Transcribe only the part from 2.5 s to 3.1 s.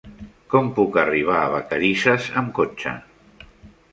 cotxe?